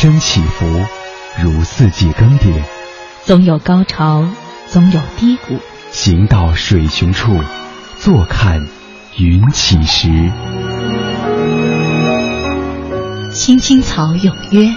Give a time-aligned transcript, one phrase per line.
[0.00, 0.64] 生起伏，
[1.42, 2.62] 如四季更迭，
[3.24, 4.24] 总有高潮，
[4.68, 5.58] 总有低谷。
[5.90, 7.36] 行到水穷处，
[7.98, 8.64] 坐看
[9.16, 10.08] 云起时。
[13.32, 14.72] 青青草有约，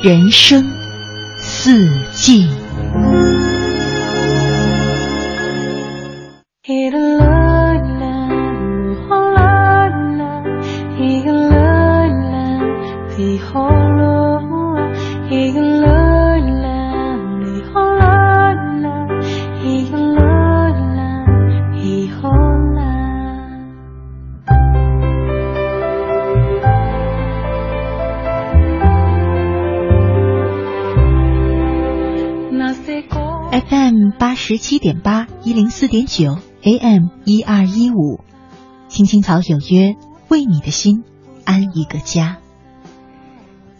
[0.00, 0.72] 人生
[1.36, 2.48] 四季。
[36.18, 38.18] 九 AM 一二一五，
[38.88, 39.94] 青青草有约，
[40.26, 41.04] 为你的心
[41.44, 42.38] 安一个家。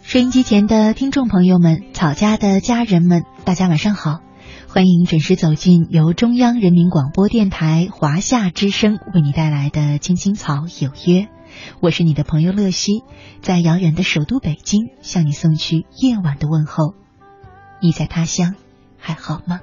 [0.03, 4.21] 收音机前的听众朋友们，草家的家人们，大家晚上好，
[4.69, 11.23] 欢迎准时走进由中央人民广播电台华夏之声为你带来的《青青草有约》，
[11.81, 13.03] 我是你的朋友乐西，
[13.41, 16.93] 在遥远的首都北京向你送去夜晚的问候。
[17.81, 18.55] 你在他乡
[18.97, 19.59] 还好吗？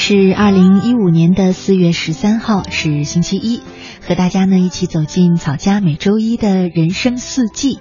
[0.00, 3.60] 是二零一五年的四月十三号，是星期一，
[4.00, 7.80] 和大家呢一起走进草家每周一的人生四季。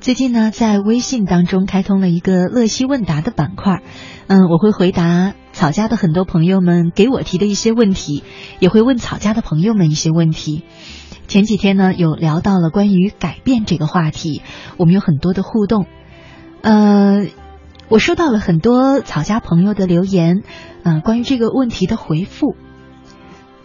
[0.00, 3.82] 最近呢，在微信当中开通了一个乐西问答的板块，
[4.28, 8.24] 嗯，我会回答草家的很多朋友们给我提的一些问题，
[8.58, 10.64] 也会问草家的朋友们一些问题。
[11.28, 14.40] 前几天呢，有聊到了关于改变这个话题，
[14.78, 15.84] 我们有很多的互动，
[16.62, 17.26] 呃。
[17.92, 20.44] 我收到了很多草家朋友的留言，
[20.82, 22.56] 嗯、关于这个问题的回复。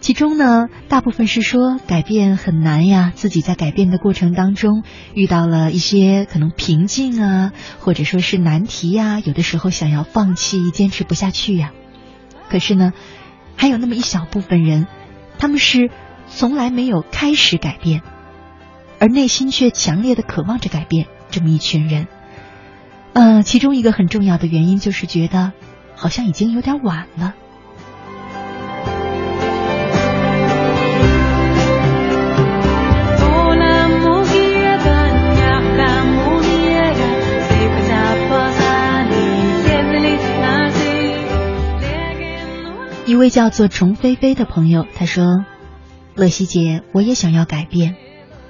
[0.00, 4.82] 其中呢，大部分是说改变很难呀，自己在改变的过程当中
[5.14, 11.72] 遇到了一些可能瓶颈啊，或者说是难题呀，有的时候想要放弃，坚持不下去呀。
[12.50, 12.92] 可是呢，
[13.56, 14.86] 还有那么一小部分人，
[15.38, 15.90] 他们是
[16.26, 18.02] 从来没有开始改变，
[18.98, 22.08] 而内心却强烈的渴望着改变，这么一群人。
[23.18, 25.52] 呃，其中一个很重要的原因就是觉得
[25.96, 27.34] 好像已经有点晚了。
[43.04, 45.44] 一位叫做虫飞飞的朋友，他说
[46.14, 47.96] ：“乐西姐，我也想要改变，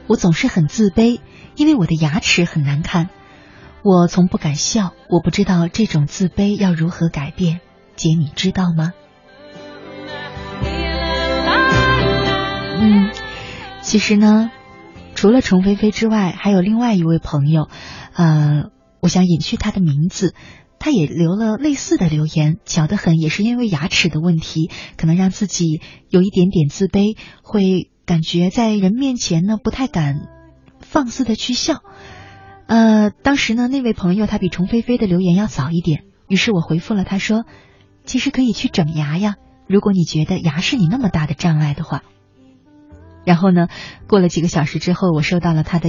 [0.08, 1.20] 我总是很自卑，
[1.56, 3.08] 因为我的牙齿很难看。”
[3.82, 7.60] 我从不敢笑，我不知道这种自卑要如何改变，
[7.96, 8.92] 姐你知道吗？
[12.80, 13.10] 嗯，
[13.80, 14.50] 其实呢，
[15.14, 17.68] 除了虫飞飞之外，还有另外一位朋友，
[18.14, 18.64] 呃，
[19.00, 20.34] 我想隐去他的名字，
[20.78, 30.16] 他也留了类似的留言，巧得很，也是因为牙齿的问题，可能让自己有一点点自卑，会感觉在人面前呢不太敢
[30.80, 31.82] 放肆的去笑。
[32.68, 37.46] 呃，当时呢，那位朋友他比虫飞飞的留言要早一点，于是我回复了他说
[38.04, 39.36] ：“其实可以去整牙呀，
[39.66, 42.02] 如果你觉得牙是你那么大的障碍的话。”
[43.24, 43.68] 然后呢，
[44.06, 45.88] 过了几个小时之后，我收到了他的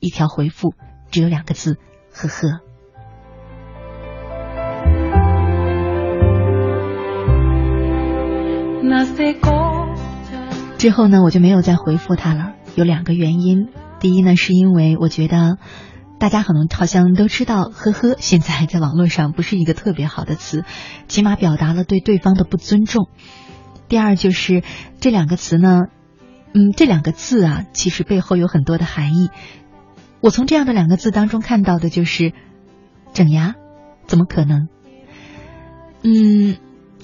[0.00, 0.74] 一条回复，
[1.12, 1.78] 只有两个字
[2.12, 2.60] ：“呵呵。”
[10.76, 12.54] 之后呢，我就没有再回复他了。
[12.74, 13.68] 有两个原因，
[14.00, 15.58] 第一呢，是因为我觉得。
[16.18, 20.64] 大家可能好像都知道，呵呵，现在在网络上不是一个特别好的词，
[21.08, 23.08] 起码表达了对对方的不尊重。
[23.88, 24.62] 第二就是
[24.98, 25.82] 这两个词呢，
[26.54, 29.28] 嗯，这两个字啊，其实背后有很多的含义。
[30.20, 32.32] 我从这样的两个字当中看到的就是
[33.12, 33.54] 整牙，
[34.06, 34.68] 怎么可能？
[36.02, 36.56] 嗯，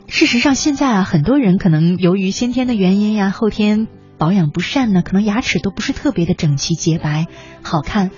[0.09, 3.87] 事实上现在啊，很多人可能由于先天的原因呀，后天
[4.17, 7.27] 保养不善呢，可能牙齿都不是特别的整齐洁白
[7.63, 8.11] 好看，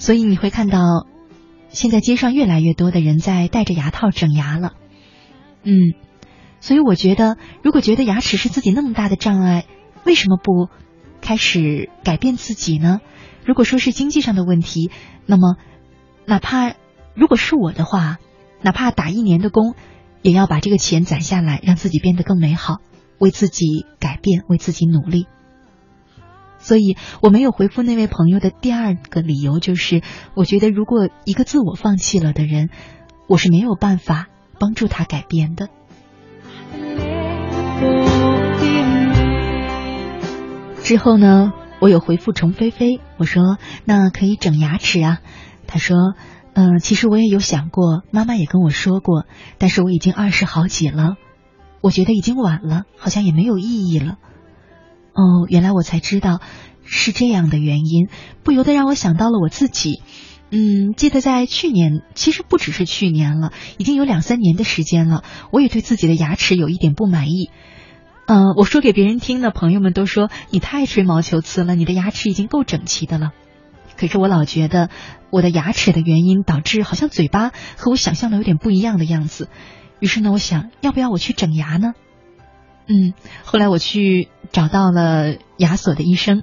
[0.00, 1.06] 所以你会看到
[1.68, 4.72] 现在街上越来越多的人在戴着牙套整牙了。
[5.62, 5.94] 嗯，
[6.60, 9.66] 所以我觉得，如果觉得牙齿是自己那么大的障碍，
[10.04, 10.68] 为什么不
[11.20, 13.00] 开始改变自己呢？
[13.44, 14.90] 如果说是经济上的问题，
[15.26, 15.56] 那么
[16.24, 16.72] 哪怕
[17.14, 18.16] 如果是我的话，
[18.62, 19.74] 哪怕打一年的工，
[20.22, 22.78] 也要把这个钱攒下来，让自己变得更美好，
[23.18, 25.26] 为自己改变，为自己努力。
[26.60, 30.02] 所以我没有回复那位朋友的第二个理由，就是
[30.34, 32.70] 我觉得如果一个自我放弃了的人，
[33.26, 34.28] 我是没有办法
[34.58, 35.68] 帮助他改变的。
[40.82, 41.52] 之后呢？
[41.80, 45.20] 我有回复虫飞飞，我说那可以整牙齿啊。
[45.66, 45.96] 他说，
[46.52, 49.24] 嗯，其实我也有想过，妈妈也跟我说过，
[49.56, 51.16] 但是我已经二十好几了，
[51.80, 54.18] 我觉得已经晚了，好像也没有意义了。
[55.20, 56.40] 哦，原来我才知道
[56.82, 58.08] 是这样的原因，
[58.42, 60.00] 不由得让我想到了我自己。
[60.50, 65.22] 嗯，记得在去年，其实不只是去年了，已经有两三年的时间了，
[65.52, 67.50] 我也对自己的牙齿有一点不满意。
[68.26, 73.32] 嗯，我说给别人听的朋友们都说你太吹毛求疵了，你的牙齿已经够整齐的了。
[73.98, 74.88] 可是我老觉得
[75.30, 79.50] 我的牙齿的原因导致好像嘴巴和我想象的有点不一样的样子。
[80.00, 81.92] 于是呢，我想要不要我去整牙呢？
[82.90, 83.14] 嗯，
[83.44, 86.42] 后来我去找到了牙所的医生，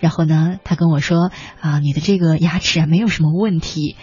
[0.00, 1.30] 然后呢，他跟我说
[1.60, 3.96] 啊，你的这个牙齿啊没有什么问题，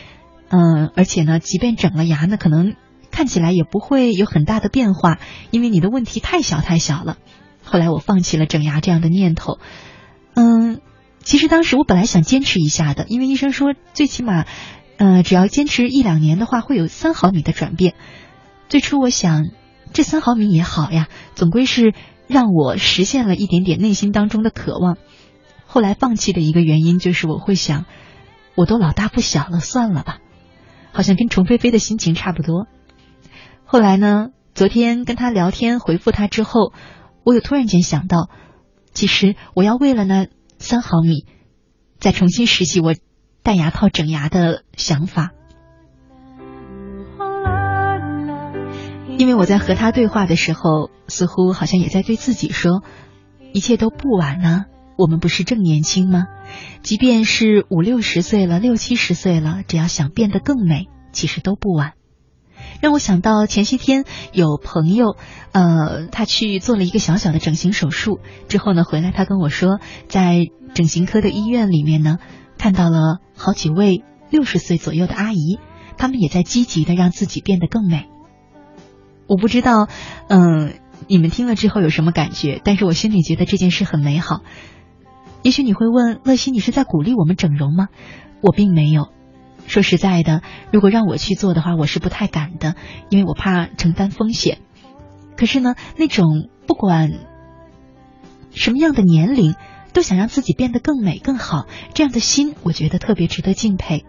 [0.50, 2.76] 嗯，而且呢，即便整了牙呢，可能。
[3.14, 5.20] 看起来也不会有很大的变化，
[5.52, 7.18] 因为你的问题太小太小了。
[7.62, 9.60] 后来我放弃了整牙这样的念头。
[10.34, 10.80] 嗯，
[11.22, 14.46] 其实当时我本来想坚持一下的，因为医生说最起码，
[14.96, 17.96] 呃，只要坚持一两年的话，会有三毫米的转变。
[18.70, 19.44] 最初我想，
[19.94, 21.94] 这三毫米也好呀，总归是
[22.28, 24.98] 让我实现了一点点内心当中的渴望。
[25.66, 27.86] 后来放弃的一个原因就是我会想，
[28.56, 30.20] 我都老大不小了，算了吧。
[30.92, 32.68] 好像跟虫飞飞的心情差不多。
[33.66, 34.28] 后来呢？
[34.54, 36.74] 昨天跟他聊天，回复他之后，
[37.24, 38.30] 我又突然间想到，
[38.94, 40.28] 其实我要为了那
[40.58, 41.26] 三毫米，
[42.00, 42.94] 再重新拾起我
[43.44, 45.32] 戴牙套整牙的想法。
[49.18, 52.84] 因为我在和他对话的时候，似乎好像也在对自己说，
[53.54, 54.66] 一切都不晚呢。
[54.98, 56.26] 我们不是正年轻吗？
[56.84, 61.94] 即便是五六十岁了，六七十岁了，只要想变得更美，其实都不晚。
[62.82, 65.16] 让我想到前些天有朋友，
[65.52, 72.18] 呃，他去做了一个小小的整形手术之后呢，回来他跟我说，在整形科的医院里面呢，
[72.58, 75.60] 看到了好几位六十岁左右的阿姨，
[75.98, 78.08] 他们也在积极的让自己变得更美。
[79.32, 79.88] 我不知道，
[80.28, 80.74] 嗯，
[81.08, 82.60] 你们听了之后有什么感觉？
[82.66, 84.42] 但是我心里觉得这件事很美好。
[85.42, 87.88] 也许你会问乐西，你是在鼓励我们整容吗？
[88.42, 89.08] 我并没有。
[89.68, 90.42] 说实在的，
[90.74, 92.76] 如果让我去做的话，我是不太敢的，
[93.08, 94.58] 因为我怕承担风险。
[95.38, 97.14] 可是呢，那种不管
[98.50, 99.56] 什么样的年龄
[99.94, 104.04] 都想让自己变得更美更好这样的心，我觉得特别值得敬佩。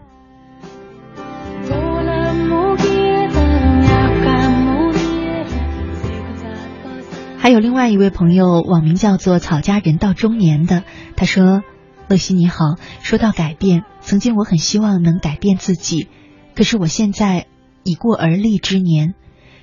[7.42, 10.84] 还有另外一位朋友，网名叫做“草家人到中年”的，
[11.16, 11.64] 他说。
[12.08, 16.08] 乐西你好，说到改变，曾经我很希望能改变自己，
[16.54, 17.46] 可是我现在
[17.84, 19.14] 已过而立之年，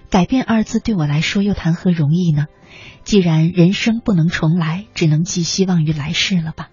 [0.09, 2.48] 改变二字对我来说又谈何容易呢？
[3.03, 6.69] 既然人生不能重来，只能寄希望于来世了吧。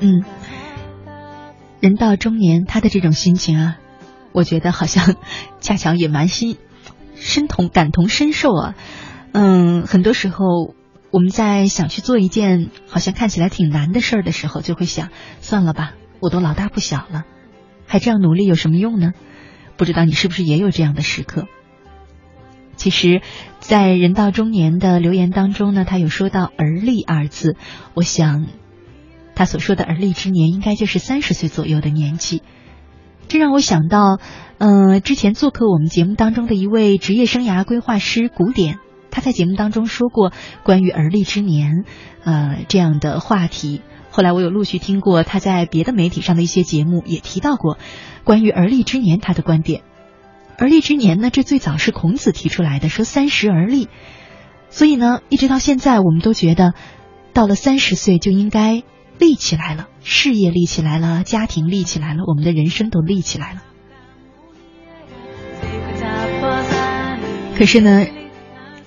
[0.00, 0.24] 嗯，
[1.80, 3.76] 人到中年，他的这种心情啊，
[4.34, 5.14] 我觉得好像
[5.62, 6.58] 恰巧也蛮心。
[7.14, 8.74] 身同感同身受啊，
[9.32, 10.74] 嗯，很多时候
[11.10, 15.08] 我们在想去做一件好像看起来挺难的事儿的时候，就会想
[15.40, 17.24] 算了吧，我都老大不小了，
[17.86, 19.12] 还这样努力有什么用呢？
[19.76, 21.46] 不知道你是不是也有这样的时刻？
[22.76, 23.22] 其实，
[23.60, 27.56] 在人到中年的留言当中呢，他有说到“而立”二字，
[27.94, 28.48] 我想
[29.36, 32.42] 他所说的“而立之年”应该就是三十岁左右的年纪。
[33.28, 34.18] 这让我想到，
[34.58, 38.78] 嗯，之前做客我们节目当中的一位职业生涯规划师古典，
[39.10, 41.84] 他在节目当中说过关于而立之年，
[42.24, 43.82] 呃，这样的话题。
[44.10, 47.78] 后来我有陆续听过他在别的媒体上的一些节目，也提到过
[48.22, 49.82] 关于而立之年他的观点。
[50.56, 53.88] 而立之年呢，这最早是孔子提出来的，说三十而立。
[54.70, 56.74] 所以呢，一直到现在，我们都觉得
[57.32, 58.84] 到了三十岁就应该
[59.18, 63.62] 立起来了，事业立起来了，家庭立起来了，我们的人生都立起来了。
[67.56, 68.06] 可是呢，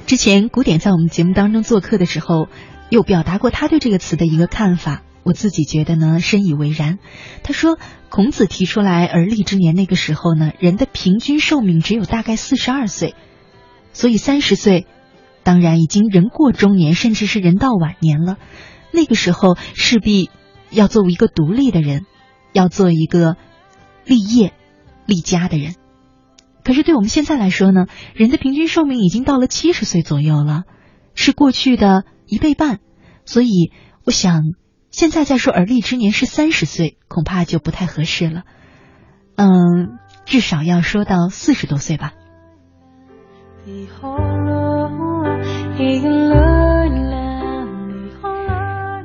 [0.05, 2.47] 之前古典在我们节目当中做客的时候，
[2.89, 5.01] 有表达过他对这个词的一个看法。
[5.23, 6.99] 我自己觉得呢，深以为然。
[7.43, 7.77] 他说，
[8.09, 13.13] 孔子提出来而立之年，那个时候呢，人的平均寿命只有大概四十二岁，
[13.91, 14.85] 所以三十岁，
[15.43, 18.37] 当然已经人过中年，甚至是人到晚年了。
[18.91, 20.29] 那个时候势必
[20.69, 22.05] 要作为一个独立的人，
[22.53, 23.35] 要做一个
[24.05, 24.53] 立业、
[25.05, 25.75] 立家的人。
[26.63, 30.63] 可是对我们现在来说呢，人的平均寿命已经到了七十岁左右了，
[31.13, 32.79] 是过去的一倍半。
[33.25, 33.71] 所以
[34.05, 34.41] 我想。
[34.89, 38.43] 现在再说而立之年是三十岁，恐怕就不太合适了。
[39.35, 42.13] 嗯，至少要说到四十多岁吧。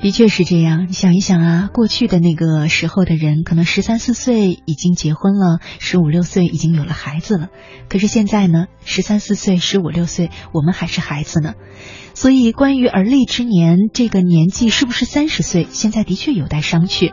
[0.03, 7.51] 的确是这样，你想一想啊，过去的那个时候的人，可能十三四岁已经结婚了，十五六岁已经有了孩子了。
[7.89, 11.55] 可是现在呢，十三四岁、十五六岁，我们还是孩子呢。
[12.15, 17.13] 所以，关于而立之年这个年纪是不是三十岁，现在的确有待商榷。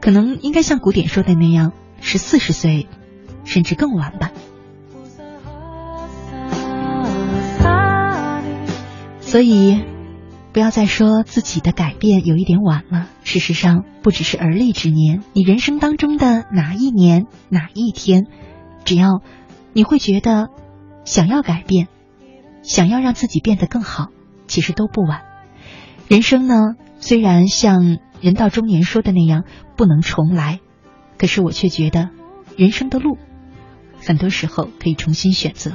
[0.00, 2.88] 可能应该像古典说的那样，是四十岁，
[3.44, 4.32] 甚至更晚吧。
[9.20, 9.95] 所以。
[10.56, 13.10] 不要再说自己的改变有一点晚了。
[13.24, 18.24] 事实上，不只是而立之年，你人生当中的哪一年哪一天，
[18.82, 19.20] 只要
[19.74, 20.48] 你会觉得
[21.04, 21.88] 想要改变，
[22.62, 24.06] 想要让自己变得更好，
[24.46, 25.24] 其实都不晚。
[26.08, 29.44] 人生呢，虽然像人到中年说的那样
[29.76, 30.60] 不能重来，
[31.18, 32.08] 可是我却觉得
[32.56, 33.18] 人生的路
[34.00, 35.72] 很多时候可以重新选择。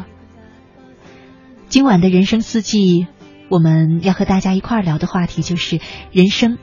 [1.70, 3.06] 今晚的人生四季。
[3.52, 5.82] 我们要和大家一块儿聊的话题就是
[6.14, 6.58] 人生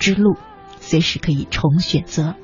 [0.00, 0.36] 之路，
[0.80, 2.34] 随时可以重选择。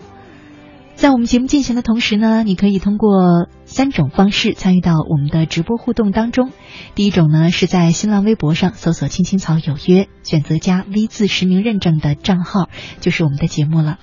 [0.95, 6.53] 在我们节目进行的同时呢，你可以通过三种方式参与到我们的直播互动当中。
[6.95, 12.69] 第一种呢，是在新浪微博上搜索“青青草有约”，选择加 V 字实名认证的账号，
[13.01, 13.99] 就是我们的节目了。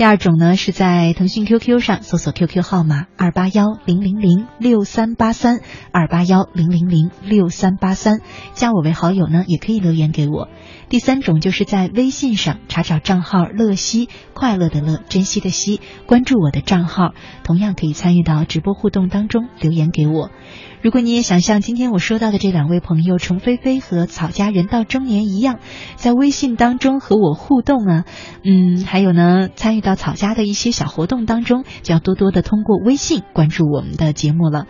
[0.00, 5.60] 第二种呢，是在腾讯 QQ 上搜索 QQ 号码二八幺零零零六三八三
[5.92, 8.22] 二八幺零零零六三八三，
[8.54, 10.48] 加我为好友呢，也可以留言给我。
[10.90, 20.32] 第三种就是在微信上查找账号“乐西”，快乐的乐，珍惜的惜，关注我的账号，同样可以参与到直播互动当中，留言给我。
[20.82, 25.60] 如果你也想像今天我说到的这两位朋友程菲菲和草家人到中年一样，
[25.94, 28.04] 在微信当中和我互动啊，
[28.44, 34.66] 嗯，还有呢，参与到草家的一些小活动当中，就要多多的通过微信关注我们的节目了。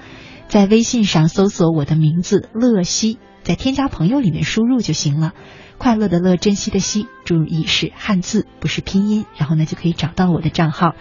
[0.48, 3.18] 在微信上搜索我的名字乐西，
[3.50, 5.32] 在添加朋友里面输入就行了。
[5.76, 9.26] 快乐的乐，珍惜的惜，注意是汉字，不是拼音。
[9.36, 10.94] 然后呢，就可以找到我的账号，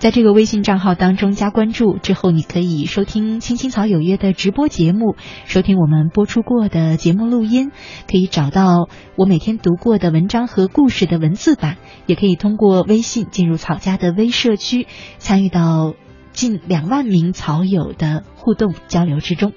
[0.00, 7.72] 在这个微信账号当中加关注之后，你可以收听《青青草有约》的直播节目，收听我们播出过的节目录音，
[8.06, 15.94] 可以找到我每天读过的文章和故事的文字版，也可以通过微信进入草家的微社区，参与到
[16.32, 19.54] 近两万名草友的互动交流之中。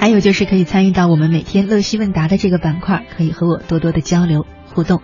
[0.00, 5.02] 还有就是可以参与到我们每天乐西问答的这个板块，可以和我多多的交流互动。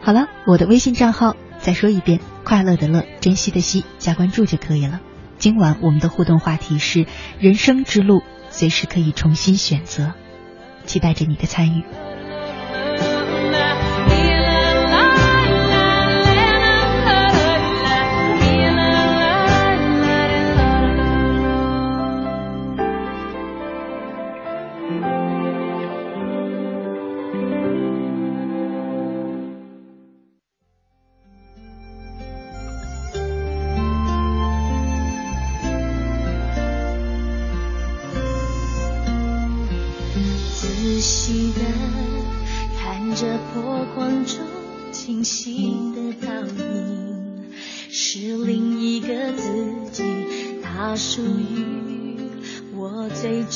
[0.00, 5.02] 好了，我的微信账号再说一遍：快乐的乐，珍惜的惜，加关注就可以了。
[5.36, 7.04] 今晚我们的互动话题是
[7.38, 10.14] 人生之路，随时可以重新选择，
[10.86, 11.82] 期待着你的参与。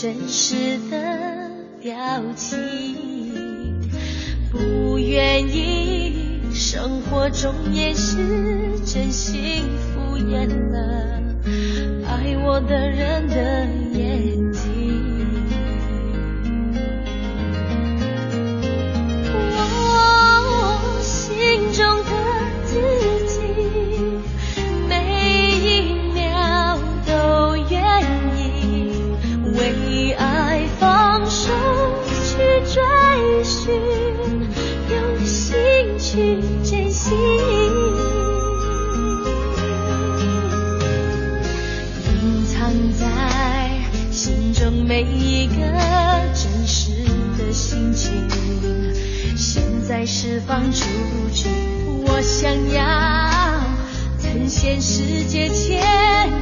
[0.01, 1.51] 真实的
[1.83, 1.93] 表
[2.37, 2.95] 情。
[4.49, 11.21] 不愿意生活中也是真心敷衍了
[12.07, 13.67] 爱我的人的
[13.99, 14.78] 眼睛。
[50.09, 50.87] 释放出
[51.35, 51.51] 去。
[52.07, 53.61] 我想要
[54.19, 55.83] 呈现世界前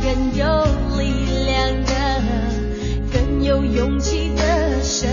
[0.01, 0.65] 更有
[0.97, 2.23] 力量的、
[3.13, 5.11] 更有勇气的生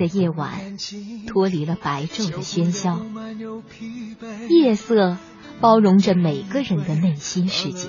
[0.00, 0.78] 的夜晚，
[1.26, 3.04] 脱离了白昼的喧嚣，
[4.48, 5.18] 夜色
[5.60, 7.88] 包容着每个人的内心世界，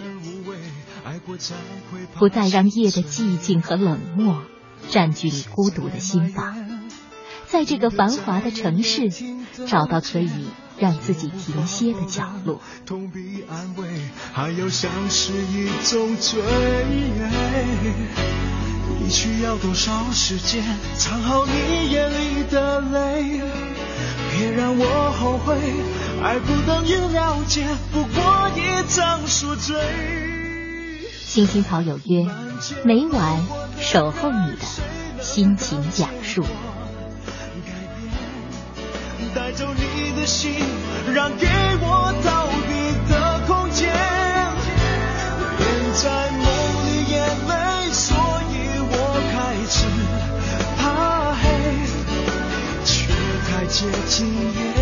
[2.15, 4.43] 不再让夜的寂静和冷漠
[4.89, 6.81] 占据你孤独的心房，
[7.47, 9.09] 在这个繁华的城市，
[9.65, 10.47] 找到可以
[10.77, 12.59] 让自己停歇的角落。
[19.03, 20.63] 你需要多少时间
[20.95, 23.41] 藏好你眼里的泪？
[24.31, 25.57] 别让我后悔，
[26.23, 29.75] 爱不等于了解，不过一场宿醉。
[31.25, 32.27] 青青草有约，
[32.85, 33.43] 每晚
[33.79, 34.65] 守候你的
[35.19, 36.45] 心情讲述。
[39.33, 39.81] 带走你
[40.19, 40.53] 的心，
[41.11, 41.47] 让给
[41.81, 42.70] 我逃避
[53.71, 54.73] 接近也，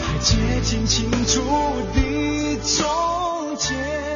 [0.00, 1.42] 太接近清楚
[1.92, 4.07] 的终结。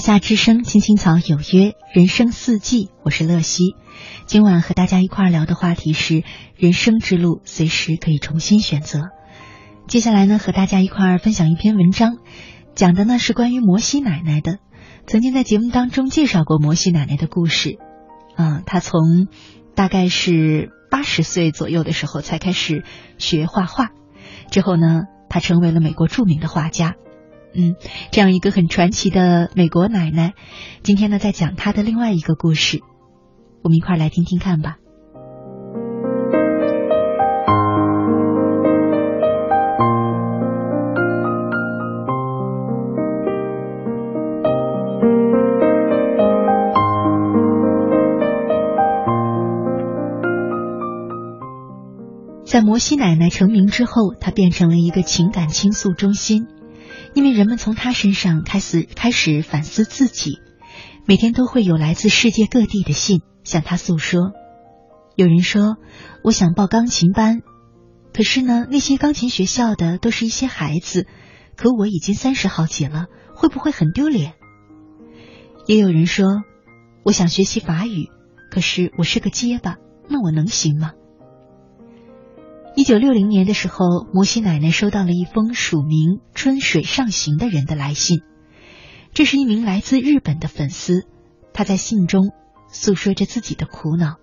[0.00, 3.76] 夏之声，青青草有约，人生四季，我是乐西。
[4.24, 6.24] 今晚和大家一块儿聊的话题是：
[6.56, 9.10] 人生之路随时可以重新选择。
[9.88, 12.16] 接下来呢，和大家一块儿分享一篇文章，
[12.74, 14.58] 讲的呢是关于摩西奶奶的。
[15.06, 17.78] 曾经在节目当中介绍过摩西奶奶的故事。
[18.36, 19.28] 嗯，她从
[19.74, 22.84] 大概是八十岁左右的时候才开始
[23.18, 23.90] 学画画，
[24.50, 26.94] 之后呢，她成为了美国著名的画家。
[27.54, 27.74] 嗯，
[28.12, 30.34] 这样一个很传奇的美国奶奶，
[30.82, 32.80] 今天呢在讲她的另外一个故事，
[33.62, 34.76] 我们一块儿来听听看吧。
[52.44, 56.48] 在摩西奶奶成名之后，她变成了一个情感倾诉中心。
[57.14, 60.38] 因为人们从他身上开始开始反思自己，
[61.06, 64.32] 每天都会有来自世界各地的信向他诉说。
[65.16, 65.76] 有人说
[66.22, 67.40] ：“我想报钢琴班，
[68.14, 71.06] 可是呢，那些钢琴学校的都是一些孩子，
[71.56, 74.34] 可我已经三十好几了，会不会很丢脸？”
[75.66, 76.42] 也有人说
[77.04, 78.08] ：“我想学习法语，
[78.50, 79.76] 可是我是个结巴，
[80.08, 80.92] 那我能行吗？”
[82.76, 88.22] 一九六零年的时候，摩西奶奶收到了一封署名“春水上行”的人的来信，
[89.12, 91.04] 这是一名来自日本的粉丝，
[91.52, 92.30] 他在信中
[92.72, 94.16] 诉说着自己的苦恼，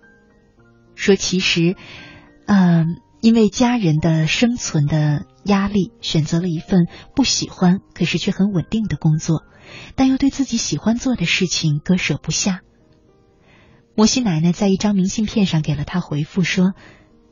[0.94, 1.76] 说其实，
[2.46, 9.44] 嗯，因为家人的生存的压力，选择了一份不喜欢可是却很稳定的工作，
[9.94, 12.62] 但又对自己喜欢做的事情割舍不下。
[13.94, 16.72] 摩西奶奶在一张明信片上给了他回复说。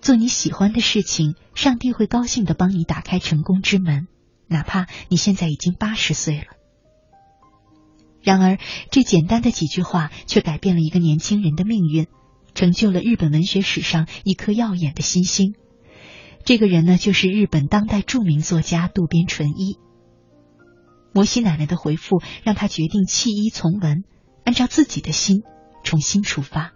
[0.01, 4.07] 做你喜欢的事情，上帝会高兴的帮你打开成功之门，
[4.47, 6.47] 哪怕你现在已经八十岁了。
[8.23, 8.59] 然而，
[8.91, 12.07] 这简单的几句话却改变了一个年轻人的命运，
[12.55, 15.55] 成就了日本文学史上一颗耀眼的新星。
[16.45, 19.79] 这个人呢，就是日本当代著名作家渡边淳一。
[21.13, 24.05] 摩西奶奶的回复让他决定弃医从文，
[24.45, 25.43] 按照自己的心
[25.83, 26.73] 重新出发。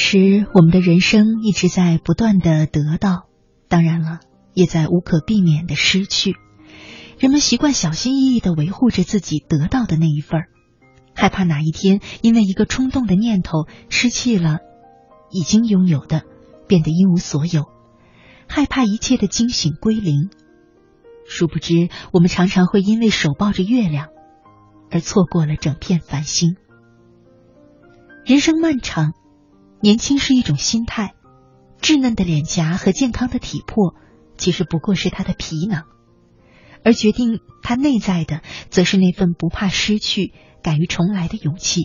[0.00, 3.28] 实，我们的人生一直在不断的得到，
[3.68, 4.18] 当然了，
[4.54, 6.34] 也在无可避免的失去。
[7.18, 10.48] 人们习惯小心翼翼的维护着自己得到的那一份儿，
[11.14, 14.58] 害怕哪一天因为一个冲动的念头失去了
[15.30, 16.22] 已经拥有的，
[16.66, 17.66] 变得一无所有，
[18.48, 20.30] 害怕一切的惊醒归零。
[21.26, 24.08] 殊不知，我们常常会因为手抱着月亮，
[24.90, 26.56] 而错过了整片繁星。
[28.24, 29.12] 人生漫长。
[29.80, 31.14] 年轻是一种心态，
[31.80, 33.94] 稚嫩的脸颊和健康的体魄，
[34.36, 35.84] 其实不过是他的皮囊，
[36.84, 41.84] 而决定他内在的，则是那份不怕失去、敢于重来的勇气。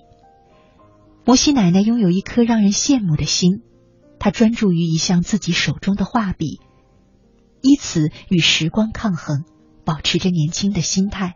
[1.23, 3.62] 摩西奶奶拥有一颗让人羡慕的心，
[4.19, 6.60] 她专注于一项自己手中的画笔，
[7.62, 9.45] 以此与时光抗衡，
[9.86, 11.34] 保持着年轻的心态。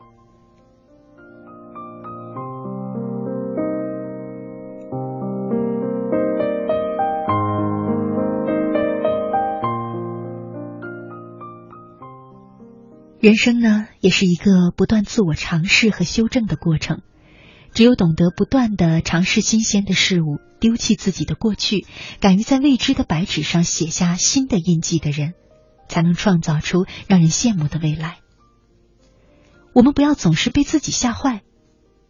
[13.20, 17.02] 人生呢，也是一个不断自我尝试和修正的过程。
[17.74, 21.86] 只有懂得不断的尝试新鲜的事物，丢弃自己的过去，
[22.22, 25.34] 敢于在未知的白纸上写下新的印记的人，
[25.90, 28.20] 才能创造出让人羡慕的未来。
[29.74, 31.42] 我们不要总是被自己吓坏，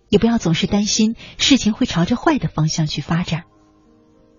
[0.09, 3.45] 也不要总是担心事情会朝着坏的方向去发展。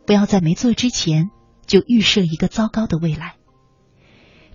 [0.06, 1.30] 不要在没做之前
[1.66, 3.34] 就预设一个糟糕的未来。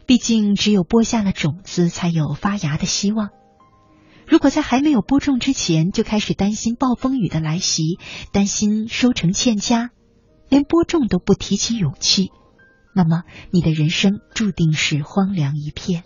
[0.06, 3.30] 毕竟，只有播下了种子，才有发芽的希望。
[4.28, 8.00] 如果在还没有播种之前就开始担心暴风雨的来袭，
[8.32, 9.90] 担心收成欠佳，
[10.50, 12.32] 连播种都不提起勇气，
[12.94, 16.04] 那么你的人生注定是荒凉一片，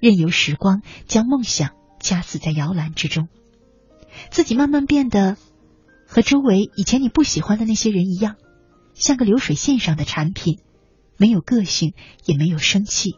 [0.00, 3.28] 任由时光将梦想掐死在摇篮之中，
[4.30, 5.36] 自己慢慢变得
[6.06, 8.36] 和周围以前你不喜欢的那些人一样，
[8.94, 10.58] 像个流水线上的产品。
[11.16, 13.16] 没有个性，也没有生气。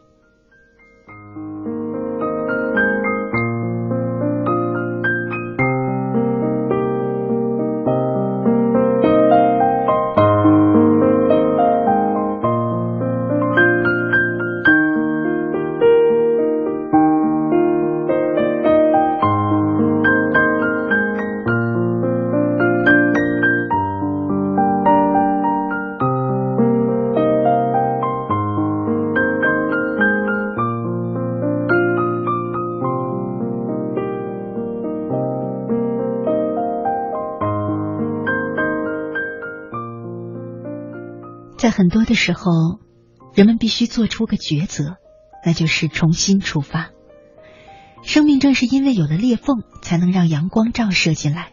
[41.77, 42.79] 很多的时候，
[43.35, 44.95] 人们必须做出个抉择，
[45.45, 46.89] 那就是重新出发。
[48.01, 51.51] 生命正是因为有了裂缝，才能让阳光照射进来；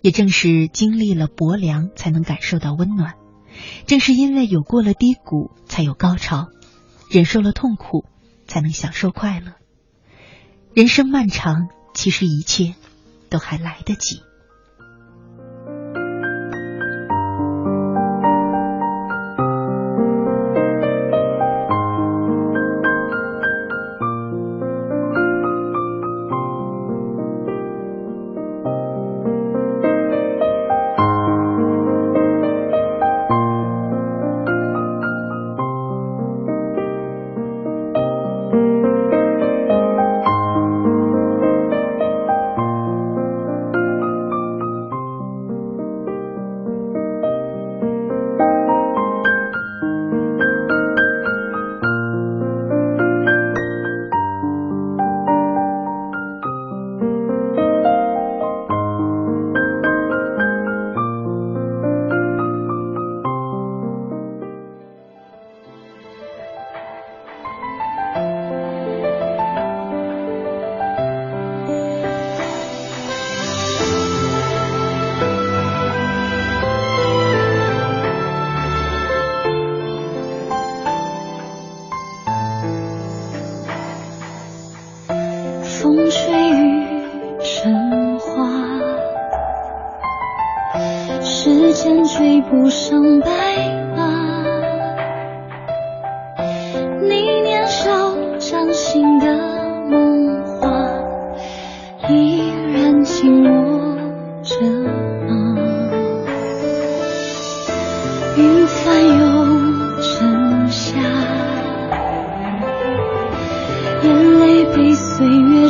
[0.00, 3.14] 也正是经历了薄凉，才能感受到温暖；
[3.88, 6.44] 正是因为有过了低谷，才有高潮；
[7.10, 8.04] 忍受了痛苦，
[8.46, 9.54] 才能享受快乐。
[10.72, 12.76] 人生漫长，其实一切
[13.28, 14.20] 都还来得及。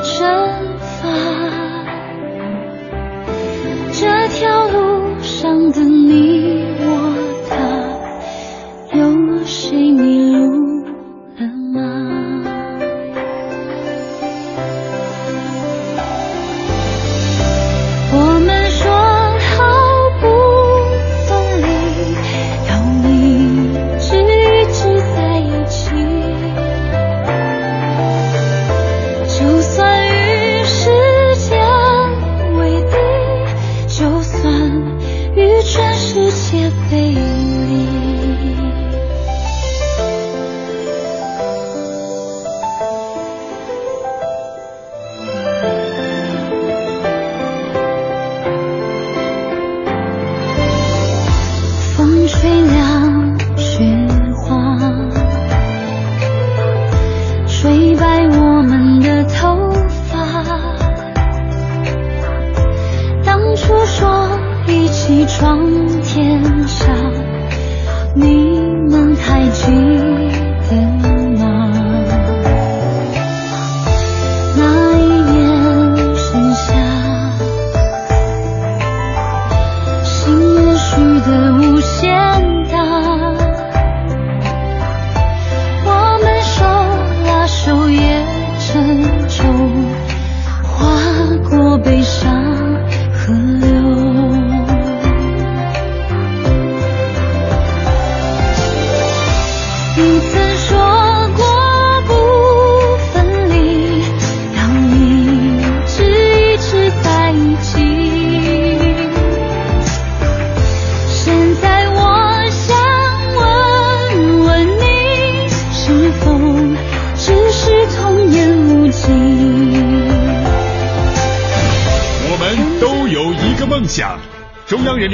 [0.03, 0.62] 这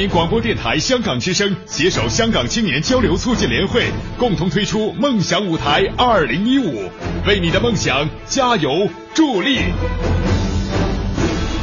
[0.09, 3.85] 广播电台香港之声携手香港青年交流促进联会，
[4.17, 6.91] 共同推出梦想舞台二零一五，
[7.27, 9.59] 为你的梦想加油助力。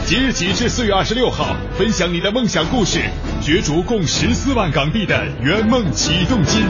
[0.05, 2.99] 即日起至四月二十六号，分享你的梦想故事，
[3.41, 6.61] 角逐共十四万港币的圆梦启动金。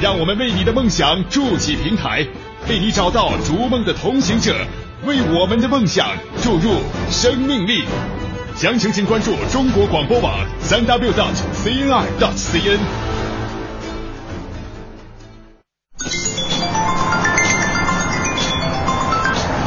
[0.00, 2.24] 让我们为你的梦想筑起平台，
[2.68, 4.54] 为你找到逐梦的同行者，
[5.04, 6.08] 为我们的梦想
[6.42, 6.76] 注入
[7.10, 7.84] 生命力。
[8.60, 12.78] 详情请关注中国广播网三 w dot C N I dot cn。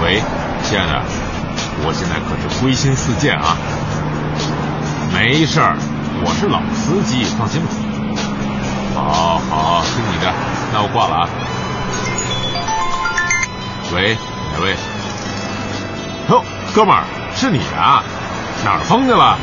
[0.04, 0.22] 喂，
[0.64, 1.02] 亲爱的，
[1.84, 3.58] 我现在可是归心似箭啊！
[5.12, 5.76] 没事儿，
[6.24, 7.70] 我是老司机，放心吧。
[8.94, 10.32] 好好，听你的，
[10.72, 11.30] 那我挂了啊。
[13.96, 14.16] 喂，
[14.54, 14.76] 哪位？
[16.30, 16.44] 哟，
[16.76, 17.04] 哥们儿，
[17.36, 18.04] 是你啊？
[18.64, 19.38] 哪儿疯去了？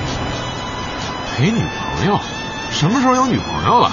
[1.37, 1.62] 陪女
[1.96, 2.18] 朋友？
[2.70, 3.90] 什么时候有女朋友了？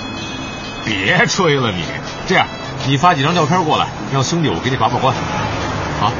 [0.85, 1.83] 别吹了你！
[2.27, 2.47] 这样，
[2.85, 5.13] 你发几张照片过来，让兄弟我给你把把关。
[5.99, 6.11] 好。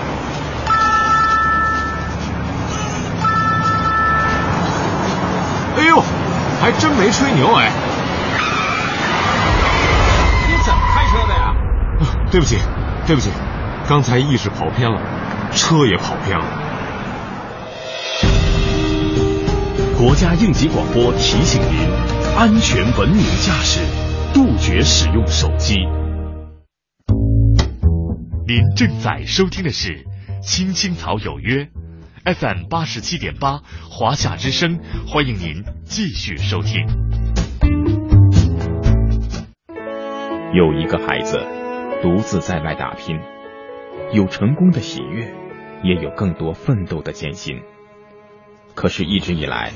[5.78, 6.04] 哎呦，
[6.60, 7.72] 还真没吹牛哎！
[10.48, 11.54] 你怎么开车的呀？
[12.32, 12.58] 对不起，
[13.06, 13.32] 对不起，
[13.88, 15.00] 刚才意识跑偏了，
[15.54, 16.46] 车也跑偏了。
[20.08, 21.86] 国家应急广播提醒您：
[22.38, 23.82] 安全文明驾驶，
[24.34, 25.76] 杜绝使用手机。
[28.48, 30.06] 您正在收听的是
[30.41, 31.65] 《青青草有约》
[32.24, 36.88] ，FM 八十七点八，华夏之声，欢迎您继续收听。
[40.54, 41.38] 有一个孩子
[42.02, 43.20] 独自在外打拼，
[44.13, 45.34] 有成功的喜悦，
[45.84, 47.60] 也有更多奋斗的艰辛。
[48.74, 49.74] 可是，一直以来，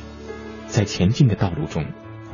[0.71, 1.85] 在前进的道路中，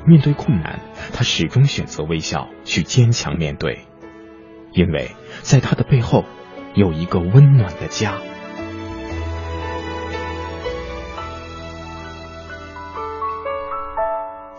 [0.05, 0.79] 面对困难，
[1.11, 3.87] 他始终选择微笑，去坚强面对，
[4.73, 5.09] 因为
[5.41, 6.23] 在他的背后
[6.75, 8.13] 有一个温暖的家。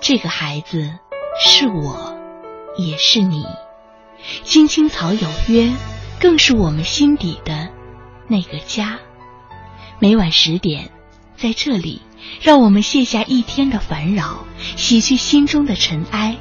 [0.00, 0.98] 这个孩子
[1.40, 2.18] 是我，
[2.76, 3.44] 也是你。
[4.42, 5.72] 青青草有约，
[6.20, 7.68] 更是我们心底的
[8.26, 8.98] 那个家。
[10.00, 10.90] 每晚十点，
[11.36, 12.02] 在这里。
[12.40, 14.44] 让我们卸下一天的烦扰，
[14.76, 16.36] 洗去心中的尘埃。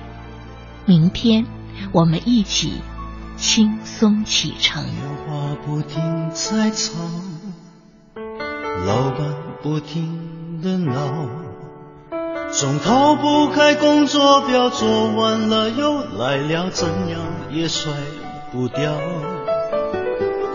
[0.86, 1.46] 明天，
[1.92, 2.82] 我们一起
[3.36, 4.84] 轻松启程。
[4.84, 4.96] 电
[5.28, 6.94] 话不停在吵，
[8.86, 11.28] 老板不停的闹，
[12.52, 17.20] 总逃不开工作表，做完了又来了，怎样
[17.52, 17.92] 也甩
[18.52, 18.98] 不掉。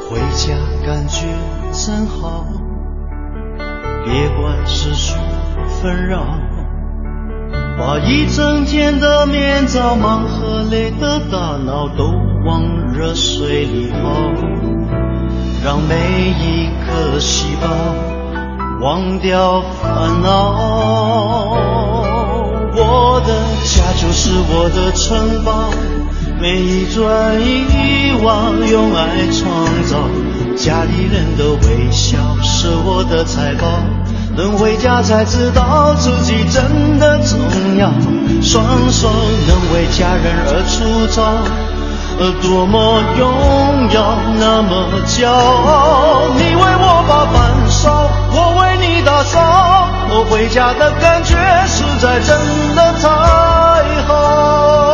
[0.08, 0.54] 回家
[0.86, 1.26] 感觉
[1.72, 2.61] 真好。
[4.04, 5.16] 别管世俗
[5.80, 6.24] 纷扰，
[7.78, 12.04] 把一整天的面罩、忙和累的大脑都
[12.44, 12.62] 往
[12.92, 13.96] 热水里泡，
[15.64, 15.94] 让每
[16.30, 17.68] 一颗细胞
[18.80, 21.60] 忘掉烦恼。
[22.74, 23.28] 我的
[23.64, 25.70] 家就是我的城堡，
[26.42, 29.96] 每一砖一瓦用爱创造。
[30.56, 33.68] 家里人的微笑是我的财宝，
[34.36, 37.38] 能回家才知道自己真的重
[37.78, 37.92] 要。
[38.42, 39.08] 双手
[39.46, 41.22] 能为家人而粗糙，
[42.18, 46.22] 而，多么荣耀，那么骄傲。
[46.34, 49.38] 你为我把饭烧，我为你打扫，
[50.10, 51.36] 我回家的感觉
[51.68, 54.91] 实在真的太好。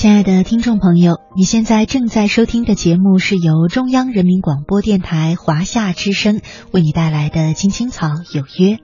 [0.00, 6.40] 亲爱的听众朋友，你现在正在收听的节目是由中央人民广播电台华夏之声
[6.72, 8.76] 为你带来的《青青草有约》，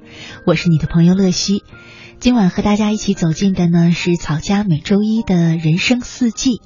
[0.46, 1.62] 我是你的朋友乐西。
[2.20, 6.60] 今晚和大家一起走进的呢是草家每周一的人生四季，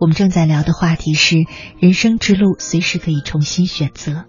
[0.00, 1.36] 我们正在聊的话题是
[1.78, 4.24] 人生之路随时可以重新选择。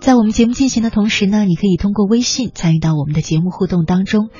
[0.00, 4.30] 在我们节目进行的同时呢，你可以通过微信参与到我们的节目互动当中。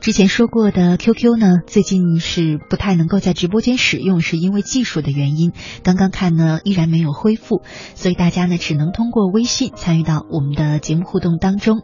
[0.00, 5.52] 之前说过的 QQ 呢，最近是不太能够在直播间使用，是因为技术的原因。
[5.82, 7.62] 刚刚看呢，依然没有恢复，
[7.94, 11.82] 所以大家呢只能通过微信参与到我们的节目互动当中。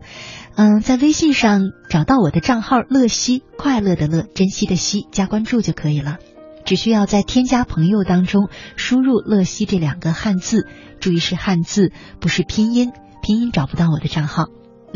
[0.55, 6.19] 嗯，在微信上找到我的账号“乐西”，快乐的乐，珍惜的惜，加关注就可以了。
[6.65, 10.67] 只需要在添加朋友当中输入“乐西”这两个汉字，
[11.01, 12.93] 注意是汉字，不是拼音，
[13.23, 14.47] 拼音找不到我的账号。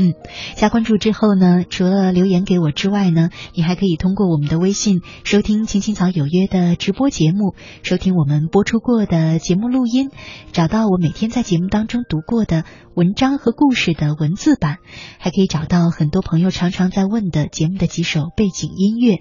[0.01, 0.15] 嗯，
[0.55, 10.11] 加关注之后呢，除了留言给我之外呢，你还可以通过我们的微信收听《青青草有约》的直播节目，收听我们播出过的节目录音，
[10.53, 12.63] 找到我每天在节目当中读过的
[12.95, 14.77] 文章和故事的文字版，
[15.19, 19.17] 还可以找到很多朋友常常在问的节目的几首背景音乐。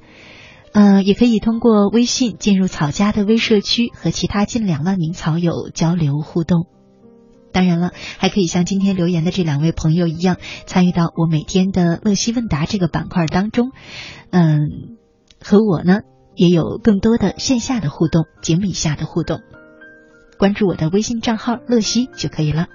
[0.74, 6.77] 嗯，也可以通过微信进入草家的微社区，和其他近两万名草友交流互动。
[7.52, 13.72] 当然了，还可以像今天留言的这两位朋友一样，参与到我每天的乐西问答这个板块当中。
[14.30, 14.98] 嗯，
[15.40, 16.02] 和我呢
[16.36, 19.40] 也有更多的线下的互动，节目以下的互动，
[20.38, 22.68] 关注我的微信账号乐西就可以了。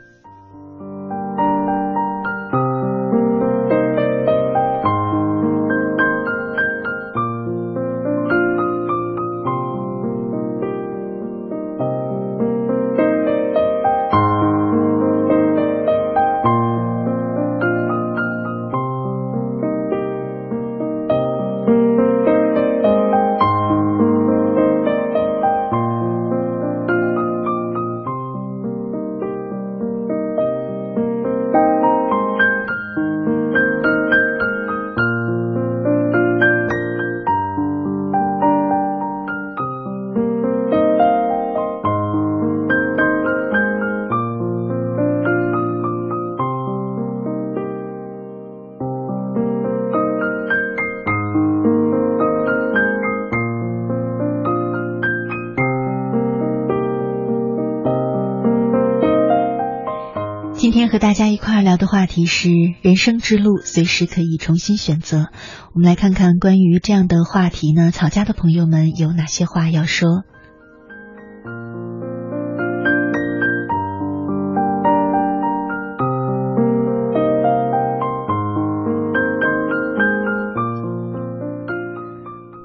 [60.63, 62.49] 今天和大家一块儿聊的话题是
[62.83, 65.27] 人生之路，随时可以重新选择。
[65.75, 70.23] 我们来看看关于这样的话题呢，草家的朋友们有哪些话要说？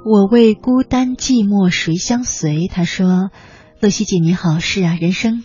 [0.05, 2.67] 我为孤单寂寞谁相随？
[2.67, 3.31] 他说
[3.81, 5.43] ：“乐西姐你好，是啊，人生。”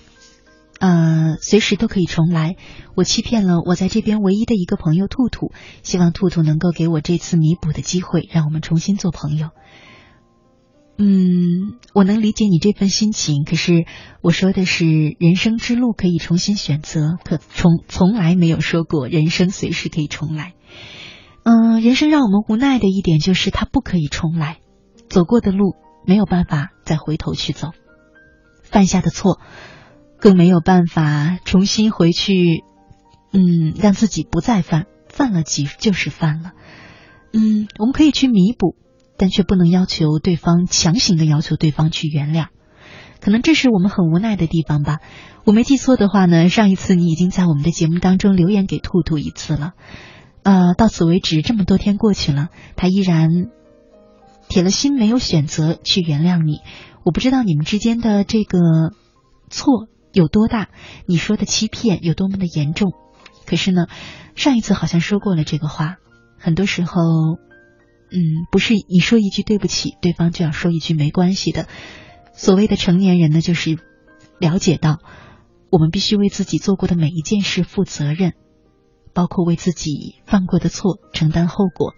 [0.83, 2.57] 呃，随时都可以重来。
[2.97, 5.53] 我欺骗了我在这边唯一的一个朋友兔兔，
[5.85, 9.51] 希望兔兔能够给我这次弥补的机会，让我们重新做朋友。
[10.99, 13.87] 嗯，我能理解你这份心情，可是
[14.23, 14.85] 我说的是
[15.21, 20.55] 人生之路可以重新选择，可从从来没有说过人生随时可以重来。
[21.45, 24.59] 嗯，人生让我们无奈的一点就是它不可以重来，
[25.09, 25.77] 走过的路
[26.09, 27.69] 没有办法再回头去走，
[28.65, 29.39] 犯下的错。
[30.23, 32.63] 更没有办法重新回去，
[33.33, 36.53] 嗯，让自己不再犯，犯了即就是犯了，
[37.33, 38.77] 嗯，我们可以去弥补，
[39.19, 42.47] 但却不能要求对方强行的要求对方去原谅，
[43.21, 45.01] 可能这是我们很无奈的地方吧。
[45.45, 49.73] 我没记错的话呢，上一次你已经在我们的节目当中留言给兔兔一次了，
[50.45, 53.29] 呃，到此为止，这么多天过去了，他依然
[54.49, 56.61] 铁了心没有选择去原谅你。
[57.05, 58.61] 我不知道你们之间的这个
[59.51, 59.89] 错。
[60.13, 60.69] 有多大？
[61.07, 62.93] 你说的欺骗有多么的严重？
[63.47, 63.87] 可是呢，
[64.35, 65.97] 上一次好像说过了这个话。
[66.39, 67.01] 很多时候，
[68.11, 71.67] 嗯，不是你说一句对不起，对方就要说一句没关系的。
[72.33, 73.79] 所谓的成年人呢，就是
[74.39, 74.99] 了解到
[75.71, 78.33] 我们必须为自己做过的每一件事负责任，
[79.15, 81.95] 包括为自己犯过的错承担后果。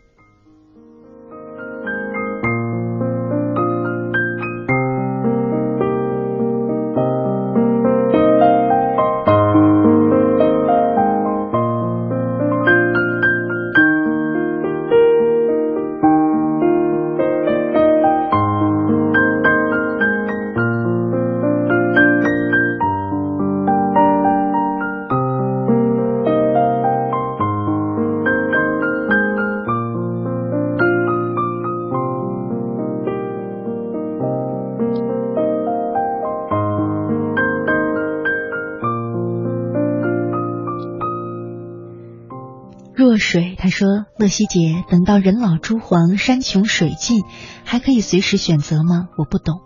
[44.25, 47.25] 若曦：“姐，等到人老珠黄、山穷水尽，
[47.63, 49.09] 还可以随时选择吗？
[49.19, 49.61] 我不懂。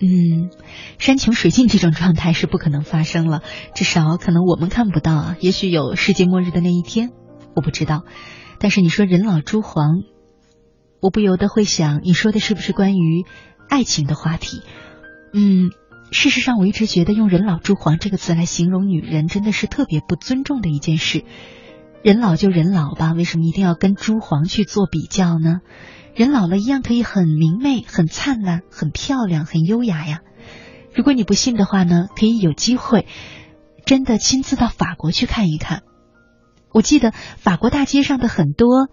[0.00, 0.48] 嗯，
[1.00, 3.42] 山穷水尽这种状态是不可能发生了，
[3.74, 5.36] 至少可能我们看不到啊。
[5.40, 7.10] 也许有世界末日的那一天，
[7.56, 8.04] 我不知道。
[8.60, 10.04] 但是你说人老珠黄，
[11.02, 13.24] 我不由得会想，你说的是不是关于
[13.68, 14.60] 爱情的话题？
[15.34, 15.70] 嗯，
[16.12, 21.24] 事实上，我一直觉得用‘人老珠黄’这个词来形容女人，真的是特别不尊重的一件事。”
[22.02, 25.60] 人老就人老吧，为什么一定要跟珠黄去做比较呢？
[26.14, 30.20] 人老了一样可以很明媚、很灿烂、很漂亮、很优雅呀。
[30.94, 33.06] 如果你不信的话呢，可以有机会
[33.84, 35.82] 真的亲自到法国去看一看。
[36.72, 38.88] 我记得法国大街上的很多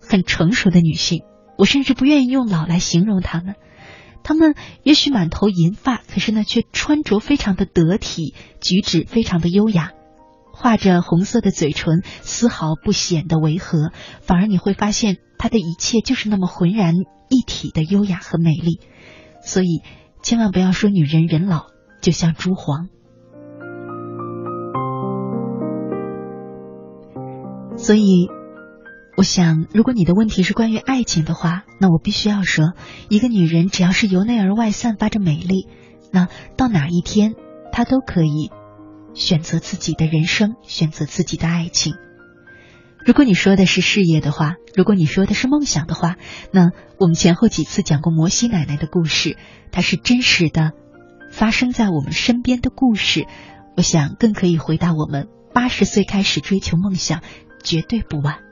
[0.00, 1.24] 很成熟的女性，
[1.58, 3.56] 我甚至不愿意用老来形容她们。
[4.22, 9.90] 她们也许满头银发，可是呢，却穿着非常的得体，举止非常的优雅。
[10.60, 16.94] 画着红色的嘴唇丝毫不显得违和，反而你会发现他的一切就是那么浑然
[17.28, 18.80] 一体的优雅和美丽，
[19.40, 19.82] 所以
[20.20, 21.66] 千万不要说女人人老
[22.02, 22.88] 就像朱黄。
[27.76, 28.26] 所以
[29.16, 32.72] 我想如果你的问题是关于爱情的话，那我必须要说，
[33.08, 35.68] 一个女人只要是由内而外散发着美丽，
[36.10, 37.34] 那到哪一天
[37.70, 38.50] 她都可以。
[39.14, 41.94] 选择自己的人生，选择自己的爱情。
[43.04, 46.16] 如果你说的是事业的话，如果你说的是梦想的话，
[46.52, 49.36] 那我们前后几次讲过摩西奶奶的故事，
[49.72, 50.72] 它是真实的，
[51.30, 53.26] 发生在我们身边的故事。
[53.76, 57.22] 我想更可以回答我们八十岁开始追求梦想，
[57.62, 58.47] 绝对不晚。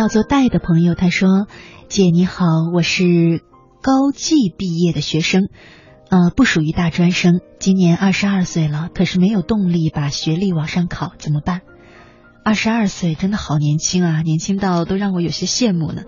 [0.00, 1.46] 叫做戴的朋友，他说
[1.90, 3.42] ：“姐你好，我是
[3.82, 5.50] 高技毕业的学生，
[6.08, 11.60] 呃，不属于大专生，今年二十二岁了，可是没有动力把学历往上考，怎么办？
[12.42, 16.04] 二十二岁真的好年轻啊，年轻到都让我有些羡慕呢。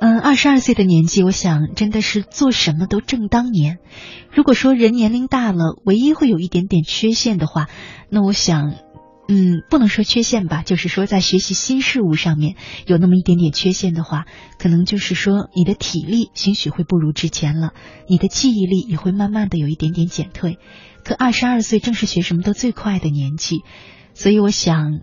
[0.00, 3.78] 嗯，二十二岁的年纪，我想真的是做什么都正当年。
[4.34, 7.68] 如果说人年龄大了，唯一会有一点点缺陷的话，
[8.10, 8.74] 那我想。”
[9.28, 12.54] 嗯，不能说缺陷吧，就是说在学习新事物上面
[12.86, 14.24] 有那么一点点缺陷的话，
[14.58, 17.72] 可能就是说你的体力兴许会不如之前了，
[18.08, 20.58] 你的记忆力也会慢慢的有一点点减退。
[21.04, 23.62] 可二十二岁正是学什么都最快的年纪，
[24.14, 25.00] 所以我想，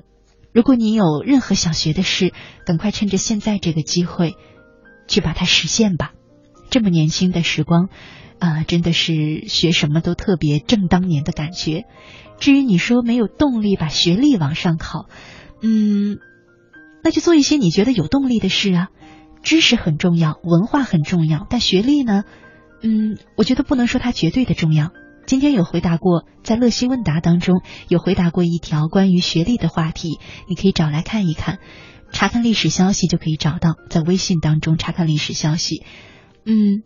[0.53, 2.34] 如果你有任何想学的事，
[2.65, 4.36] 赶快趁着现在这个机会
[5.07, 6.11] 去把它实现吧。
[6.69, 7.89] 这么年轻的时光，
[8.43, 11.85] 啊，真的是学什么都特别正当年的感觉。
[12.39, 15.07] 至于你说没有动力把学历往上考，
[15.61, 16.17] 嗯，
[17.01, 18.89] 那就做一些你觉得有动力的事啊。
[19.43, 22.23] 知识很重要，文化很重要，但学历呢？
[22.81, 24.91] 嗯，我觉得不能说它绝对的重要。
[25.25, 30.19] 今天有回答过，在乐西问答当中有回答过一条关于学历的话题，
[30.49, 31.59] 你可以找来看一看，
[32.11, 35.83] 查看历史消息就可以找到，在微信当中查看历史消息。
[36.45, 36.83] 嗯，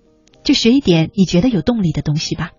[0.48, 2.52] 就学一点你觉得有动力的东西吧。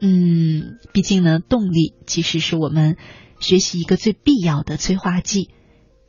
[0.00, 2.96] 嗯，毕竟呢，动力其实是我们
[3.40, 5.50] 学习一个最必要的催化剂。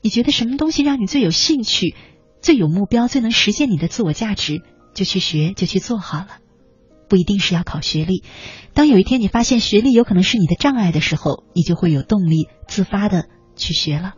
[0.03, 1.95] 你觉得什么东西让你最有兴趣、
[2.43, 4.61] 最有目标、最能实现你的自我价值，
[4.93, 6.37] 就去学，就去做好了。
[7.09, 8.23] 不一定是要考学历。
[8.75, 14.13] 当有一天你发现学历有可能是你的障碍的时候，你就会有动力自发的去学了。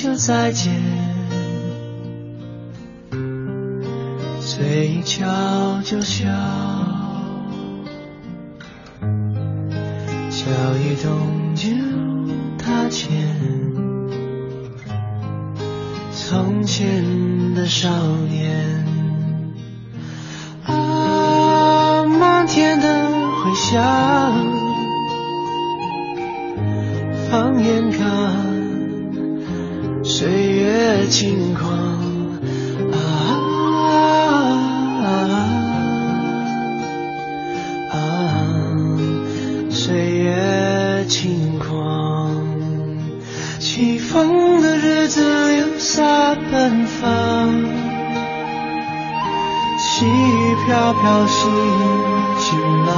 [0.00, 0.72] 就再见，
[4.40, 5.26] 嘴一翘
[5.82, 6.28] 就笑，
[10.30, 10.46] 脚
[10.78, 11.66] 一动就
[12.56, 13.10] 踏前，
[16.12, 17.02] 从前
[17.56, 17.88] 的少
[18.30, 18.86] 年，
[20.64, 23.10] 啊，漫天的
[23.42, 23.82] 回响。
[27.28, 28.47] 放眼看，
[31.08, 31.72] 轻狂
[32.92, 32.96] 啊
[37.92, 37.96] 啊！
[39.70, 42.36] 岁月轻狂，
[43.58, 45.22] 起风的日子
[45.56, 47.64] 留下奔放，
[49.78, 51.50] 细雨飘飘心
[52.38, 52.92] 晴朗。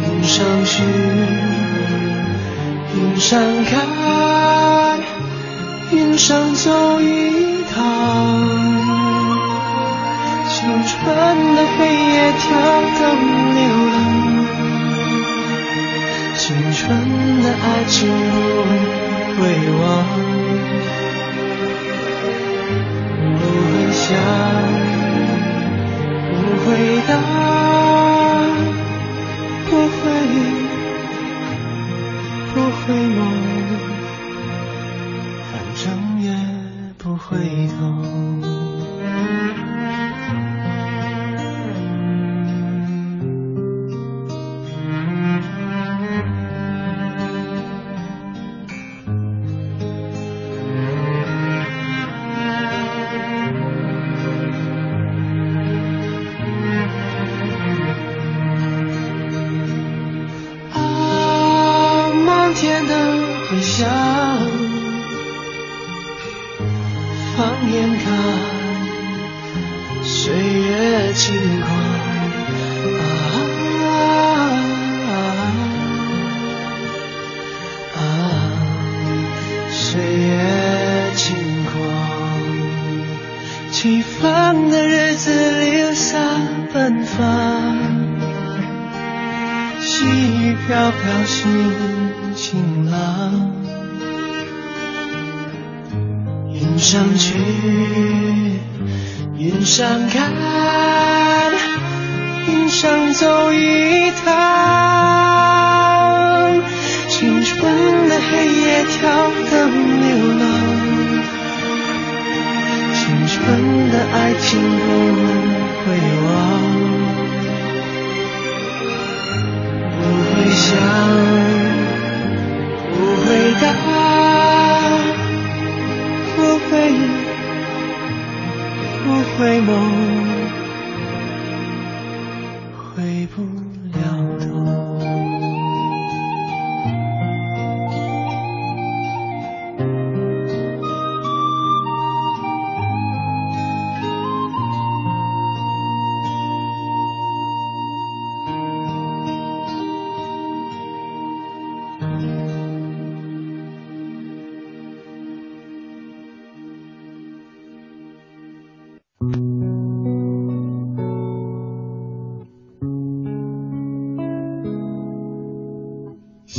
[0.00, 0.82] 云上去，
[2.96, 4.05] 云上看，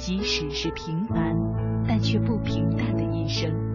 [0.00, 1.36] 即使是平凡
[1.86, 3.69] 但却不平淡的一生。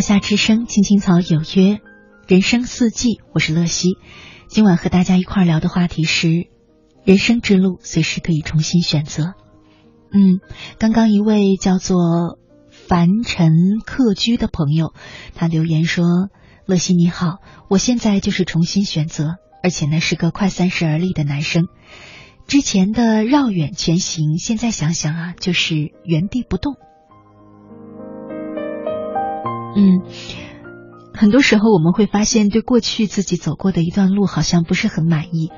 [0.00, 1.78] 华夏之声，青青草有约，
[2.26, 3.98] 人生四季，我是乐西。
[4.48, 6.48] 今晚和大家一块聊的话题是：
[7.04, 9.34] 人生之路随时可以重新选择。
[10.10, 10.40] 嗯，
[10.78, 12.38] 刚刚一位叫做
[12.70, 13.52] 凡尘
[13.84, 14.94] 客居的朋友，
[15.34, 16.06] 他留言说
[16.64, 17.36] ：“乐西你好，
[17.68, 21.66] 我现在就是重新选择，而且呢是个快三十而立的男生。
[22.46, 26.76] 之前的绕远前行，现在想想啊，就是原地不动。”
[29.76, 30.02] 嗯，
[31.14, 35.50] 很多时候我们会发现，对过去自己走过的一段路好像不是很满意，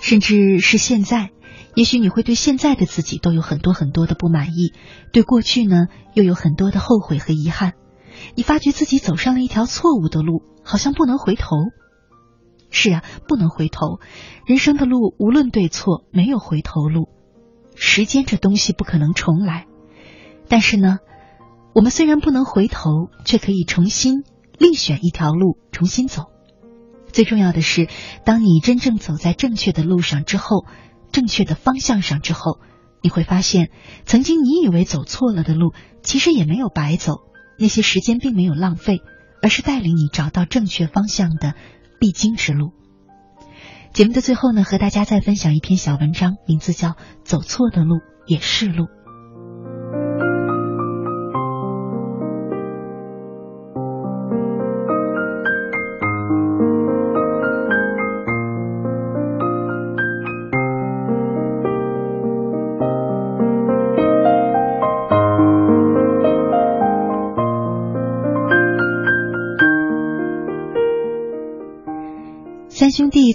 [0.00, 1.30] 甚至是现在，
[1.74, 4.72] 也许你会对现在的自己都有很多很多的不满意，
[5.12, 7.74] 对过去呢又有很多的后悔和遗憾。
[8.34, 11.56] 你发觉自己走上了一条错误的路，好像不能回头。
[12.70, 14.00] 是啊，不能回头。
[14.46, 17.08] 人生的路无论对错，没有回头路。
[17.74, 19.66] 时间这东西不可能重来，
[20.48, 20.98] 但是呢。
[21.72, 24.24] 我们虽然不能回头，却可以重新
[24.58, 26.24] 另选一条路重新走。
[27.12, 27.88] 最重要的是，
[28.24, 30.64] 当你真正走在正确的路上之后，
[31.12, 32.60] 正确的方向上之后，
[33.02, 33.70] 你会发现，
[34.04, 37.14] 曾经你以为走错了的路，其实也没有白走，
[37.58, 38.98] 那些时间并没有浪费，
[39.42, 41.54] 而是带领你找到正确方向的
[41.98, 42.72] 必经之路。
[43.92, 46.88] 节目的最后呢，和大家再分享一篇小文章，名字叫
[47.24, 48.84] 《走错的路也是路》。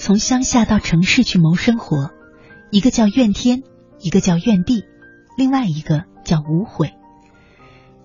[0.05, 2.11] 从乡下到城市去谋生活，
[2.69, 3.63] 一个叫怨天，
[3.99, 4.83] 一个叫怨地，
[5.35, 6.93] 另外一个叫无悔。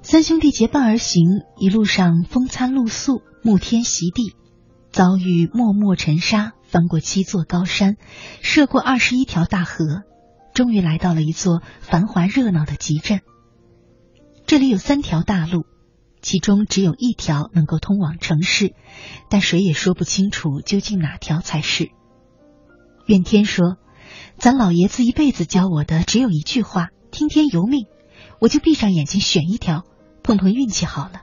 [0.01, 4.35] 三兄弟结伴而行，一路上风餐露宿，沐天席地，
[4.91, 7.99] 遭遇漠漠尘沙，翻过七座高山，
[8.41, 10.01] 涉过二十一条大河，
[10.55, 13.21] 终于来到了一座繁华热闹的集镇。
[14.47, 15.67] 这里有三条大路。
[16.23, 18.75] 其中只有一条能够通往城市，
[19.29, 21.91] 但谁也说不清楚究竟哪条才是。
[23.07, 23.77] 怨天说
[24.37, 27.87] ：“咱老爷子一辈子教我的只有一句话，听天由命，
[28.39, 29.85] 我就闭上眼睛选一条，
[30.23, 31.23] 碰碰运气好了。”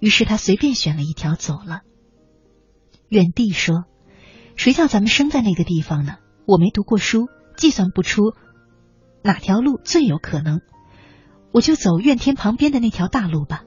[0.00, 1.80] 于是他随便选了一条走了。
[3.08, 3.84] 怨地说
[4.56, 6.16] ：“谁叫咱们生在那个地方呢？
[6.46, 8.34] 我没读过书，计算不出
[9.22, 10.60] 哪条路最有可能，
[11.52, 13.62] 我就走怨天旁边的那条大路吧。”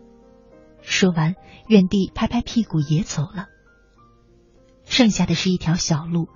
[0.90, 1.36] 说完，
[1.68, 3.48] 怨帝拍拍屁股也走了。
[4.86, 6.30] 剩下的是一条小路，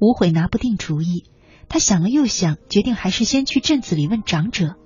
[0.00, 1.24] 无悔拿不定主意。
[1.68, 4.76] 他想了又想，决定还是先去镇子里问长者。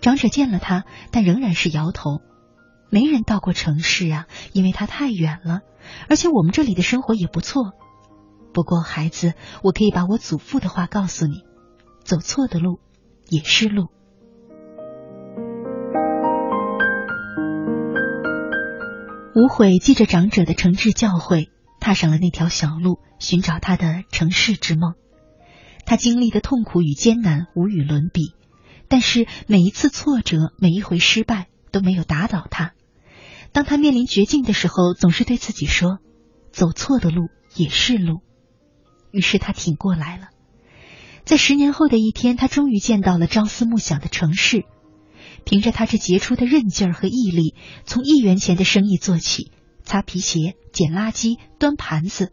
[0.00, 2.20] 长者见了他，但仍然是摇头。
[2.88, 5.62] 没人到过城市啊，因为它太远了。
[6.08, 7.72] 而且我们这里的生活也不错。
[8.54, 9.34] 不过孩子，
[9.64, 11.42] 我可以把我祖父的话告诉你：
[12.04, 12.78] 走错的路
[13.28, 13.88] 也是路。
[19.36, 24.94] 无悔记着长者的诚挚教诲，踏上了那条小路，寻找他的城市之梦。
[25.84, 28.32] 他经历的痛苦与艰难无与伦比，
[28.88, 32.72] 但是每一次挫折，每一回失败都没有打倒他。
[33.52, 35.98] 当他面临绝境的时候，总是对自己说
[36.50, 38.22] ：“走错的路也是路。”
[39.12, 40.28] 于是他挺过来了。
[41.26, 44.64] 在十年后的一天，他终于见到了朝思暮想的城市。
[45.46, 49.52] 凭着他这杰出的韧劲儿和毅力，从一元钱的生意做起，
[49.84, 52.32] 擦皮鞋、捡垃圾、端盘子。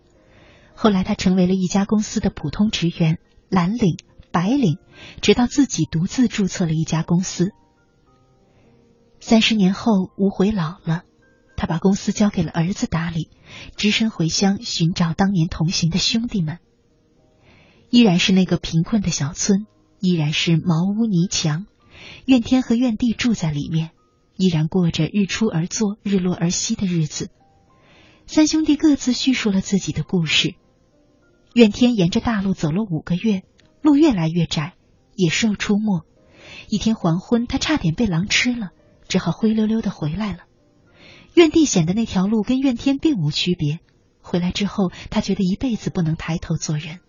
[0.73, 3.97] 后来，他成为了一家公司的普通职员，蓝领、
[4.31, 4.79] 白领，
[5.21, 7.51] 直到自己独自注册了一家公司。
[9.19, 11.03] 三十年后，吴悔老了，
[11.55, 13.29] 他把公司交给了儿子打理，
[13.77, 16.57] 只身回乡寻找当年同行的兄弟们。
[17.91, 19.67] 依然是那个贫困的小村，
[19.99, 21.67] 依然是茅屋泥墙。
[22.25, 23.91] 怨天和怨地住在里面，
[24.35, 27.29] 依然过着日出而作、日落而息的日子。
[28.25, 30.55] 三兄弟各自叙述了自己的故事。
[31.53, 33.43] 怨天沿着大路走了五个月，
[33.81, 34.73] 路越来越窄，
[35.15, 36.05] 野兽出没。
[36.69, 38.71] 一天黄昏，他差点被狼吃了，
[39.07, 40.39] 只好灰溜溜的回来了。
[41.35, 43.79] 怨地显得那条路跟怨天并无区别。
[44.21, 46.99] 回来之后，他觉得一辈子不能抬头做人。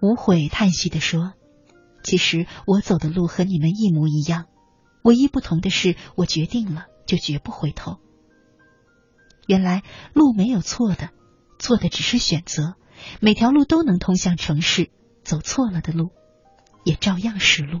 [0.00, 1.32] 无悔叹息的说。
[2.06, 4.44] 其实我走的路和你们一模一样，
[5.02, 7.96] 唯一不同的是，我决定了就绝不回头。
[9.48, 9.82] 原来
[10.14, 11.10] 路没有错的，
[11.58, 12.74] 错的只是选择。
[13.20, 14.88] 每条路都能通向城市，
[15.24, 16.10] 走错了的路，
[16.84, 17.80] 也照样是路。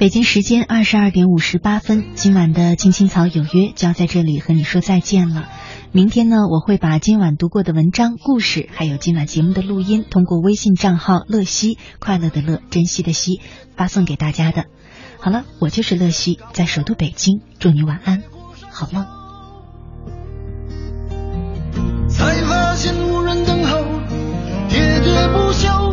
[0.00, 5.46] 北京时间二十二点五十八分今晚的青青草有约就要在这里和你说再见了。
[5.92, 13.42] 明天呢我会把今晚读过的文章故事还有今晚节目的录音通过微信账号乐西快乐的乐珍惜的西
[13.76, 14.64] 发送给大家的。
[15.18, 18.22] 好了我就是乐西在首都北京祝你晚安
[18.70, 19.04] 好梦。
[22.08, 23.76] 才发现无人等候
[24.70, 25.89] 喋喋不休